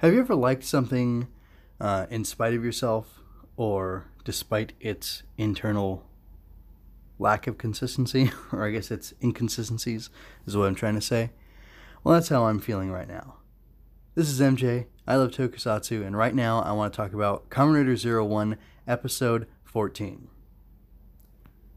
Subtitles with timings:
[0.00, 1.26] Have you ever liked something
[1.80, 3.20] uh, in spite of yourself
[3.56, 6.04] or despite its internal
[7.18, 10.10] lack of consistency, or I guess its inconsistencies,
[10.46, 11.30] is what I'm trying to say?
[12.04, 13.36] Well, that's how I'm feeling right now.
[14.14, 14.84] This is MJ.
[15.06, 18.58] I love Tokusatsu, and right now I want to talk about Kamen Rider Zero One,
[18.86, 20.28] Episode 14.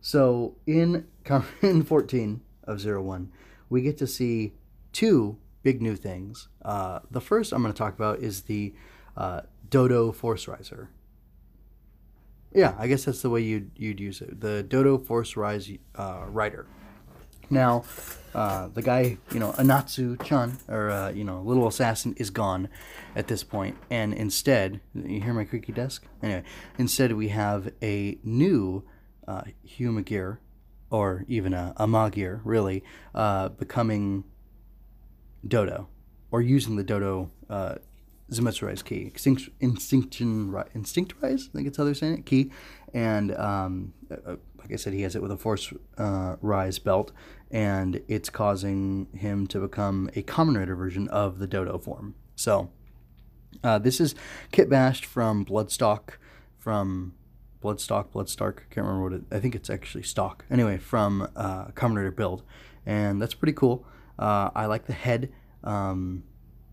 [0.00, 3.32] So, in Kamen 14 of Zero One,
[3.68, 4.52] we get to see
[4.92, 6.48] two big new things.
[6.62, 8.74] Uh, the first I'm going to talk about is the
[9.16, 10.90] uh, Dodo Force Riser.
[12.52, 14.40] Yeah, I guess that's the way you'd, you'd use it.
[14.40, 16.66] The Dodo Force Rise uh, Rider.
[17.50, 17.84] Now,
[18.34, 22.68] uh, the guy, you know, Anatsu Chan, or, uh, you know, Little Assassin, is gone
[23.16, 26.06] at this point, And instead, you hear my creaky desk?
[26.22, 26.44] Anyway,
[26.78, 28.84] instead we have a new
[29.26, 30.38] uh, Humagear,
[30.90, 34.24] or even a, a Magia, really, uh, becoming
[35.46, 35.88] Dodo,
[36.30, 37.76] or using the Dodo uh,
[38.84, 42.50] key, Instinct, Instinction, I think it's how they're saying it, key,
[42.92, 46.78] and um, uh, uh, like I said, he has it with a Force uh, Rise
[46.78, 47.12] belt,
[47.50, 52.14] and it's causing him to become a Kamen Rider version of the Dodo form.
[52.34, 52.70] So,
[53.62, 54.14] uh, this is
[54.52, 56.16] Kit Bashed from Bloodstock,
[56.58, 57.14] from
[57.62, 60.44] Bloodstock, Bloodstark, I can't remember what it, I think it's actually Stock.
[60.50, 62.42] Anyway, from uh, Kamen Rider build,
[62.86, 63.86] and that's pretty cool.
[64.18, 65.32] Uh, I like the head.
[65.62, 66.24] Um,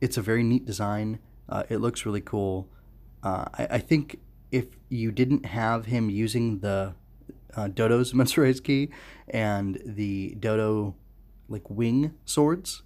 [0.00, 1.18] it's a very neat design.
[1.48, 2.68] Uh, it looks really cool.
[3.22, 4.20] Uh, I, I, think
[4.52, 6.94] if you didn't have him using the
[7.56, 8.90] uh, Dodo's Zetsumerise key
[9.28, 10.94] and the Dodo
[11.48, 12.82] like wing swords,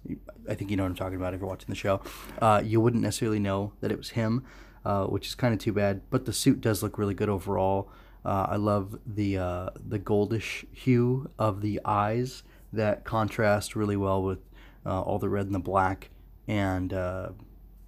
[0.47, 2.01] I think you know what I'm talking about if you're watching the show,
[2.41, 4.45] uh, you wouldn't necessarily know that it was him,
[4.85, 6.01] uh, which is kind of too bad.
[6.09, 7.89] But the suit does look really good overall.
[8.25, 9.35] I love the
[9.75, 14.39] the goldish hue of the eyes that contrast really well with
[14.85, 16.09] all the red and the black
[16.49, 17.29] and uh,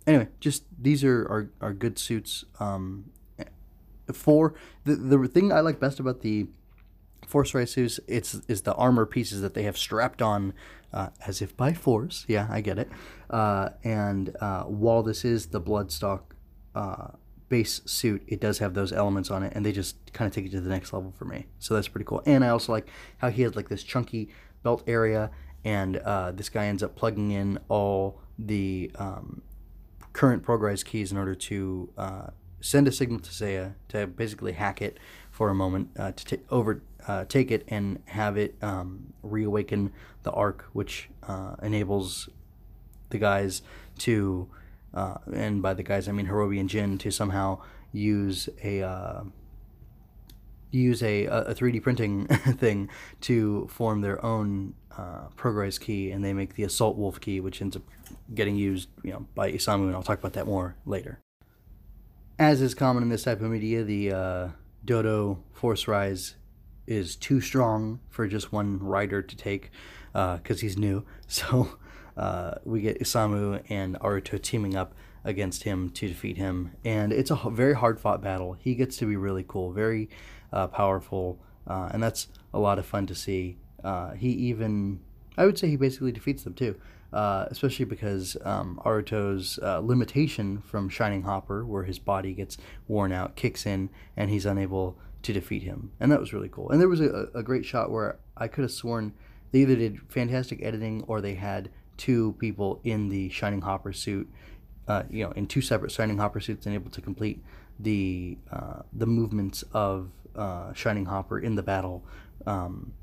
[0.06, 2.46] anyway, just these are are, are good suits.
[2.60, 3.12] Um,
[4.14, 4.54] for
[4.86, 6.48] the the thing I like best about the
[7.26, 10.54] Force Rise suits, it's is the armor pieces that they have strapped on,
[10.94, 12.24] uh, as if by force.
[12.28, 12.90] Yeah, I get it.
[13.32, 16.22] Uh, and uh, while this is the Bloodstock
[16.76, 17.08] uh,
[17.50, 20.46] base suit, it does have those elements on it, and they just kind of take
[20.46, 21.48] it to the next level for me.
[21.58, 22.22] So that's pretty cool.
[22.28, 24.30] And I also like how he has like this chunky
[24.64, 25.32] belt area,
[25.64, 29.42] and uh, this guy ends up plugging in all the um,
[30.14, 32.28] current ProgRise keys in order to uh,
[32.60, 36.44] send a signal to Seiya to basically hack it for a moment uh, to t-
[36.50, 39.92] over uh, take it and have it um, reawaken
[40.24, 42.30] the arc, which uh, enables
[43.10, 43.62] the guys
[43.98, 44.48] to,
[44.94, 47.62] uh, and by the guys I mean Horobi and Jin, to somehow
[47.92, 49.24] use a uh,
[50.72, 52.90] use a, a 3D printing thing
[53.22, 57.62] to form their own uh, ProgRise key, and they make the Assault Wolf key, which
[57.62, 57.84] ends up
[58.34, 61.20] getting used, you know, by Isamu, and I'll talk about that more later.
[62.40, 64.48] As is common in this type of media, the uh,
[64.84, 66.36] Dodo Force Rise
[66.88, 69.72] is too strong for just one rider to take
[70.12, 71.06] because uh, he's new.
[71.28, 71.78] So
[72.18, 74.94] uh, we get Isamu and Aruto teaming up
[75.24, 78.58] against him to defeat him, and it's a very hard fought battle.
[78.60, 80.10] He gets to be really cool, very
[80.54, 83.58] uh, powerful, uh, and that's a lot of fun to see.
[83.84, 85.00] Uh, he even,
[85.38, 86.76] I would say, he basically defeats them too.
[87.14, 92.58] Uh, especially because um, Aruto's uh, limitation from Shining Hopper, where his body gets
[92.88, 95.92] worn out, kicks in, and he's unable to defeat him.
[96.00, 96.70] And that was really cool.
[96.70, 99.12] And there was a, a great shot where I could have sworn
[99.52, 104.30] they either did fantastic editing or they had two people in the Shining Hopper suit,
[104.88, 107.44] uh, you know, in two separate Shining Hopper suits and able to complete
[107.80, 112.04] the uh, the movements of uh, Shining Hopper in the battle
[112.46, 112.94] um,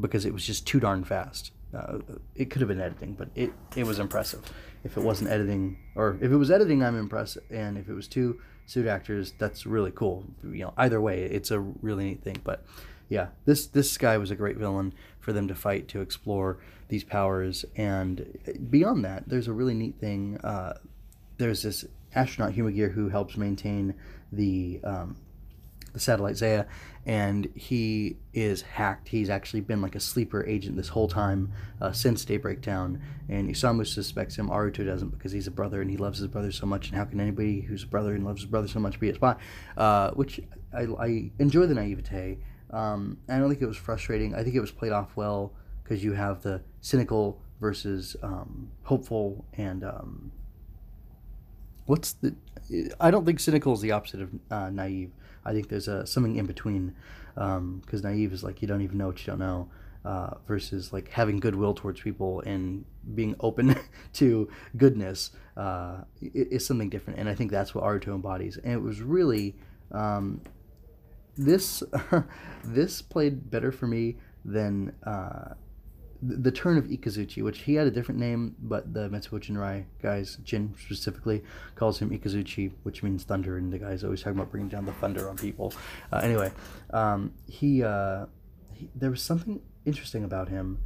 [0.00, 1.52] because it was just too darn fast.
[1.74, 1.98] Uh,
[2.34, 4.42] it could have been editing, but it, it was impressive.
[4.84, 7.38] If it wasn't editing, or if it was editing, I'm impressed.
[7.50, 10.24] And if it was two suit actors, that's really cool.
[10.42, 12.36] You know, either way, it's a really neat thing.
[12.44, 12.64] But
[13.08, 16.58] yeah, this this guy was a great villain for them to fight to explore
[16.88, 17.64] these powers.
[17.76, 18.38] And
[18.70, 20.38] beyond that, there's a really neat thing.
[20.38, 20.74] Uh,
[21.38, 21.84] there's this
[22.14, 23.94] astronaut Humagear who helps maintain
[24.32, 25.16] the um,
[25.96, 26.66] the satellite Seiya,
[27.06, 29.08] and he is hacked.
[29.08, 33.00] He's actually been like a sleeper agent this whole time uh, since Daybreak Town,
[33.30, 34.50] and Isamu suspects him.
[34.50, 36.88] Aruto doesn't because he's a brother and he loves his brother so much.
[36.88, 39.14] And how can anybody who's a brother and loves his brother so much be a
[39.14, 39.36] spy?
[39.76, 40.38] Uh, which
[40.74, 42.38] I, I, enjoy the naivete.
[42.70, 44.34] Um, I don't think it was frustrating.
[44.34, 49.46] I think it was played off well because you have the cynical versus um, hopeful
[49.54, 50.32] and um,
[51.86, 52.34] what's the
[53.00, 55.12] I don't think cynical is the opposite of uh, naive.
[55.46, 56.94] I think there's a something in between
[57.34, 59.68] because um, naive is like you don't even know what you don't know.
[60.06, 62.84] uh, versus like having goodwill towards people and
[63.14, 63.74] being open
[64.12, 67.18] to goodness uh, is something different.
[67.18, 68.56] And I think that's what Aruto embodies.
[68.56, 69.56] And it was really
[69.90, 70.40] um,
[71.36, 71.82] this
[72.64, 75.54] this played better for me than uh,
[76.22, 80.36] the turn of Ikazuchi, which he had a different name, but the Metsubo Jinrai guys,
[80.44, 81.42] Jin specifically,
[81.74, 84.92] calls him Ikazuchi, which means thunder, and the guy's always talking about bringing down the
[84.92, 85.72] thunder on people.
[86.12, 86.52] Uh, anyway,
[86.90, 88.26] um, he, uh,
[88.72, 90.78] he, there was something interesting about him.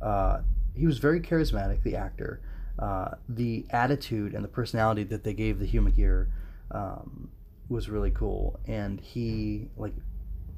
[0.00, 0.40] Uh,
[0.74, 2.40] he was very charismatic, the actor.
[2.78, 6.28] Uh, the attitude and the personality that they gave the Humagear
[6.70, 7.30] um,
[7.68, 9.92] was really cool, and he like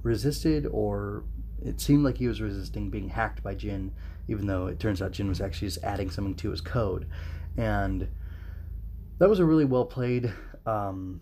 [0.02, 1.24] resisted or
[1.64, 3.92] it seemed like he was resisting being hacked by Jin,
[4.28, 7.06] even though it turns out Jin was actually just adding something to his code.
[7.56, 8.08] And
[9.18, 10.32] that was a really well played,
[10.66, 11.20] um,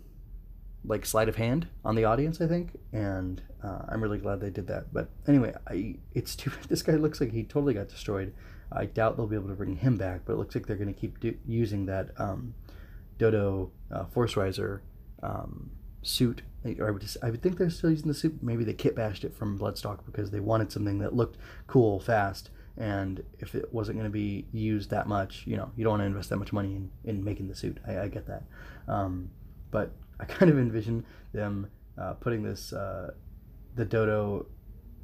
[0.85, 2.79] like sleight of hand on the audience, I think.
[2.93, 4.93] And uh, I'm really glad they did that.
[4.93, 6.51] But anyway, I, it's too.
[6.69, 8.35] This guy looks like he totally got destroyed.
[8.71, 10.93] I doubt they'll be able to bring him back, but it looks like they're going
[10.93, 12.55] to keep do, using that um,
[13.19, 14.83] Dodo uh, Force Riser
[15.23, 15.71] um,
[16.03, 16.43] suit.
[16.79, 18.39] Or I would, just, I would think they're still using the suit.
[18.43, 22.51] Maybe they kit bashed it from Bloodstock because they wanted something that looked cool, fast,
[22.77, 26.03] and if it wasn't going to be used that much, you know, you don't want
[26.03, 27.79] to invest that much money in, in making the suit.
[27.87, 28.45] I, I get that.
[28.89, 29.31] Um,
[29.71, 33.13] but I kind of envision them uh, putting this, uh,
[33.75, 34.47] the Dodo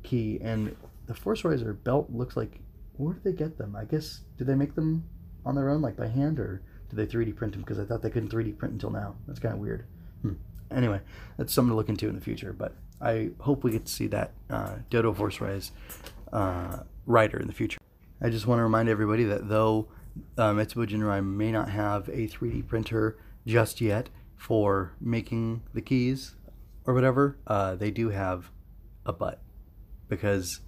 [0.03, 0.75] key, and
[1.07, 2.61] the Force Riser belt looks like,
[2.97, 3.77] where did they get them?
[3.77, 5.09] I guess, did they make them
[5.45, 7.63] on their own, like by hand, or did they 3D print them?
[7.63, 9.17] Because I thought they couldn't 3D print until now.
[9.27, 9.87] That's kind of weird.
[10.23, 10.35] Hmm
[10.71, 11.01] anyway,
[11.37, 12.53] that's something to look into in the future.
[12.53, 15.73] But I hope we get to see that uh, Dodo Force Rise
[16.33, 17.81] uh, rider in the future.
[18.21, 19.89] I just want to remind everybody that though
[20.37, 26.37] uh, Metsubo Jinrai may not have a 3D printer just yet for making the keys
[26.85, 28.51] or whatever, uh, they do have
[29.07, 29.41] a butt
[30.09, 30.61] because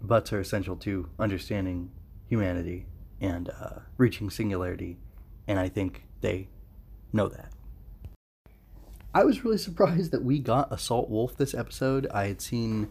[0.00, 1.90] butts are essential to understanding
[2.28, 2.86] humanity
[3.20, 4.98] and uh, reaching singularity,
[5.46, 6.48] and I think they
[7.12, 7.52] know that.
[9.14, 12.06] I was really surprised that we got Assault Wolf this episode.
[12.12, 12.88] I had seen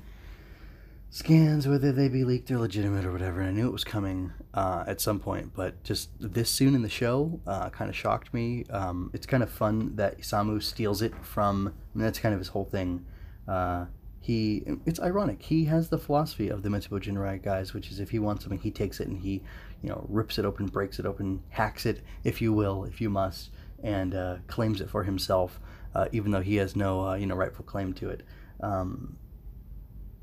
[1.15, 4.33] scans, whether they be leaked or legitimate or whatever, and I knew it was coming
[4.53, 8.33] uh, at some point, but just this soon in the show uh, kind of shocked
[8.33, 8.65] me.
[8.69, 12.39] Um, it's kind of fun that Isamu steals it from, I mean, that's kind of
[12.39, 13.05] his whole thing.
[13.47, 13.85] Uh,
[14.19, 15.41] he, it's ironic.
[15.41, 18.59] He has the philosophy of the Metsubo Jinrai guys, which is if he wants something,
[18.59, 19.41] he takes it and he,
[19.81, 23.09] you know, rips it open, breaks it open, hacks it, if you will, if you
[23.09, 23.51] must,
[23.81, 25.61] and uh, claims it for himself
[25.95, 28.21] uh, even though he has no uh, you know rightful claim to it.
[28.61, 29.17] Um,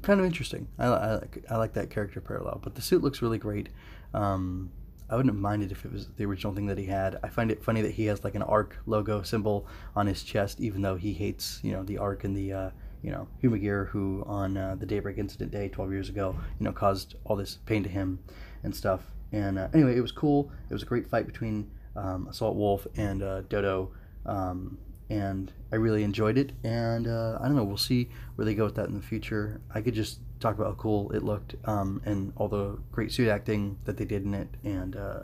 [0.03, 0.69] kind of interesting.
[0.79, 3.69] I, I, like I like that character parallel, but the suit looks really great.
[4.15, 4.71] Um,
[5.09, 7.19] I wouldn't have minded if it was the original thing that he had.
[7.23, 10.61] I find it funny that he has like an ARC logo symbol on his chest,
[10.61, 12.71] even though he hates you know the ARC and the uh,
[13.03, 16.73] you know Humagear, who on uh, the Daybreak Incident Day 12 years ago, you know,
[16.73, 18.19] caused all this pain to him
[18.63, 19.03] and stuff.
[19.33, 20.51] And uh, anyway, it was cool.
[20.71, 23.93] It was a great fight between um, Assault Wolf and uh, Dodo.
[24.25, 24.79] Um,
[25.11, 26.53] and I really enjoyed it.
[26.65, 29.61] And uh, I don't know, we'll see where they go with that in the future.
[29.75, 33.29] I could just talk about how cool it looked um, and all the great suit
[33.29, 35.21] acting that they did in it, and uh,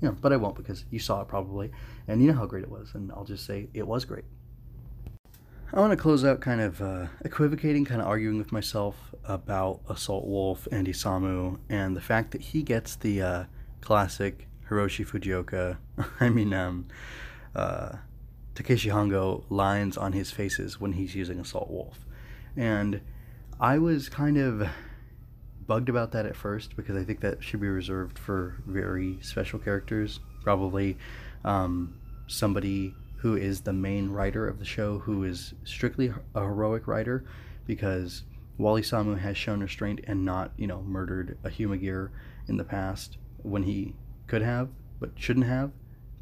[0.00, 1.70] you know, but I won't because you saw it probably,
[2.08, 4.24] and you know how great it was, and I'll just say it was great.
[5.72, 9.80] I want to close out kind of uh, equivocating, kind of arguing with myself about
[9.88, 13.44] Assault Wolf and Isamu and the fact that he gets the uh,
[13.80, 15.78] classic Hiroshi Fujioka.
[16.20, 16.88] I mean, um,
[17.54, 17.96] uh,
[18.60, 22.04] Takeshi Hongo lines on his faces when he's using Assault Wolf.
[22.58, 23.00] And
[23.58, 24.68] I was kind of
[25.66, 29.58] bugged about that at first because I think that should be reserved for very special
[29.58, 30.20] characters.
[30.42, 30.98] Probably
[31.42, 36.86] um, somebody who is the main writer of the show who is strictly a heroic
[36.86, 37.24] writer
[37.66, 38.24] because
[38.58, 42.10] Wally Samu has shown restraint and not, you know, murdered a Humagear
[42.46, 43.94] in the past when he
[44.26, 44.68] could have,
[45.00, 45.72] but shouldn't have,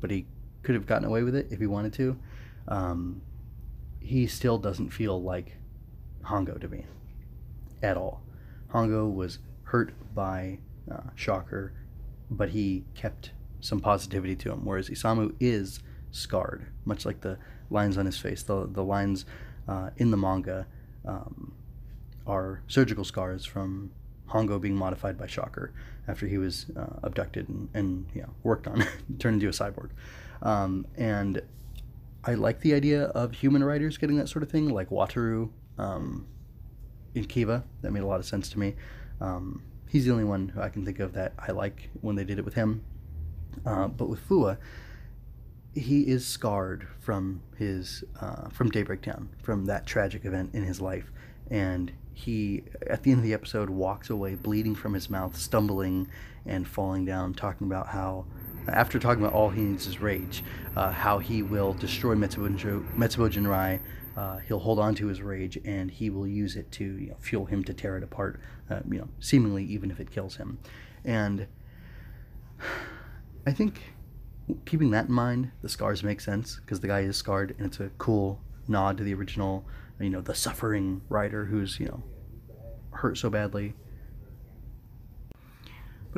[0.00, 0.26] but he
[0.62, 2.16] could have gotten away with it if he wanted to.
[2.68, 3.22] Um,
[4.00, 5.56] he still doesn't feel like
[6.24, 6.84] Hongo to me
[7.82, 8.22] at all.
[8.72, 10.58] Hongo was hurt by
[10.90, 11.72] uh, Shocker,
[12.30, 17.38] but he kept some positivity to him, whereas Isamu is scarred, much like the
[17.70, 18.42] lines on his face.
[18.42, 19.24] The, the lines
[19.66, 20.66] uh, in the manga
[21.04, 21.52] um,
[22.26, 23.90] are surgical scars from
[24.28, 25.72] Hongo being modified by Shocker
[26.06, 28.84] after he was uh, abducted and, and you know, worked on,
[29.18, 29.90] turned into a cyborg.
[30.42, 31.42] Um, and
[32.28, 36.26] I like the idea of human writers getting that sort of thing, like Wataru um,
[37.14, 37.64] in Kiva.
[37.80, 38.76] That made a lot of sense to me.
[39.18, 42.24] Um, he's the only one who I can think of that I like when they
[42.24, 42.84] did it with him.
[43.64, 44.58] Uh, but with Fuwa,
[45.74, 50.82] he is scarred from his uh, from Daybreak Town, from that tragic event in his
[50.82, 51.10] life,
[51.50, 56.06] and he at the end of the episode walks away bleeding from his mouth, stumbling
[56.44, 58.26] and falling down, talking about how
[58.74, 60.42] after talking about all he needs is rage,
[60.76, 62.48] uh, how he will destroy Metsubo,
[62.96, 63.80] Metsubo Jinrai.
[64.16, 67.16] Uh, he'll hold on to his rage and he will use it to you know,
[67.20, 68.40] fuel him to tear it apart.
[68.68, 70.58] Uh, you know, seemingly even if it kills him.
[71.04, 71.46] And
[73.46, 73.80] I think
[74.64, 77.80] keeping that in mind, the scars make sense because the guy is scarred, and it's
[77.80, 79.64] a cool nod to the original,
[80.00, 82.02] you know, the suffering writer who's you know
[82.90, 83.74] hurt so badly.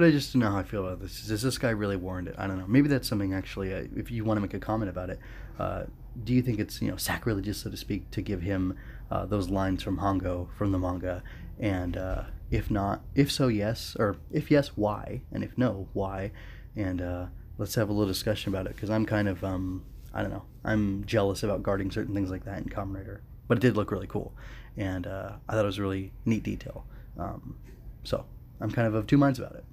[0.00, 1.26] But I just don't know how I feel about this.
[1.26, 2.34] Does this guy really warrant it?
[2.38, 2.64] I don't know.
[2.66, 3.74] Maybe that's something actually.
[3.74, 5.18] Uh, if you want to make a comment about it,
[5.58, 5.82] uh,
[6.24, 8.78] do you think it's you know sacrilegious, so to speak, to give him
[9.10, 11.22] uh, those lines from Hongo from the manga?
[11.58, 15.20] And uh, if not, if so, yes, or if yes, why?
[15.32, 16.32] And if no, why?
[16.74, 17.26] And uh,
[17.58, 20.44] let's have a little discussion about it because I'm kind of um, I don't know.
[20.64, 23.90] I'm jealous about guarding certain things like that in Kamen Rider, but it did look
[23.90, 24.32] really cool,
[24.78, 26.86] and I thought it was a really neat detail.
[27.18, 27.58] Um,
[28.02, 28.24] so
[28.62, 29.64] I'm kind of of two minds about it.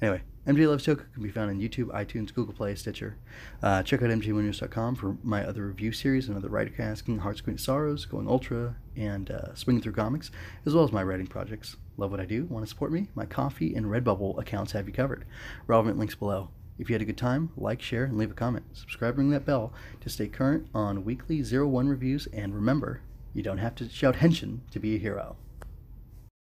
[0.00, 3.16] Anyway, MJ Loves Toku can be found on YouTube, iTunes, Google Play, Stitcher.
[3.62, 7.58] Uh, check out mjwinners.com for my other review series and other writer casting, Hearts Queen
[7.58, 10.30] Sorrows, Going Ultra, and uh, Swinging Through Comics,
[10.64, 11.76] as well as my writing projects.
[11.96, 12.44] Love what I do?
[12.44, 13.08] Want to support me?
[13.14, 15.24] My Ko-fi and Redbubble accounts have you covered.
[15.66, 16.48] Relevant links below.
[16.78, 18.64] If you had a good time, like, share, and leave a comment.
[18.72, 23.02] Subscribe ring that bell to stay current on weekly Zero One reviews, and remember,
[23.34, 25.36] you don't have to shout henshin to be a hero.